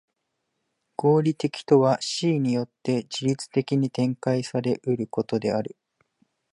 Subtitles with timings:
[0.95, 5.75] 合理的とは思惟によって自律的に展開され得ることである。